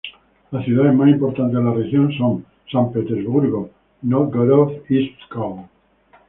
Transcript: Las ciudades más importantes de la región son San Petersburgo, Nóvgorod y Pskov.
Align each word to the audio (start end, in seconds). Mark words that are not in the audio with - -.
Las 0.49 0.65
ciudades 0.65 0.95
más 0.95 1.09
importantes 1.09 1.55
de 1.59 1.63
la 1.63 1.73
región 1.75 2.11
son 2.17 2.43
San 2.71 2.91
Petersburgo, 2.91 3.69
Nóvgorod 4.01 4.81
y 4.89 5.09
Pskov. 5.11 5.65